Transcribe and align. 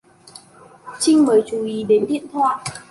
Chinh 0.99 1.25
mới 1.25 1.43
chú 1.47 1.63
ý 1.63 1.83
đến 1.83 2.05
điện 2.09 2.25
thoại 2.33 2.55